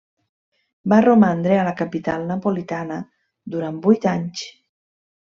Va 0.93 0.97
romandre 1.05 1.59
a 1.59 1.65
la 1.67 1.73
capital 1.81 2.25
napolitana 2.31 2.97
durant 3.57 3.79
vuit 3.85 4.09
anys. 4.15 4.47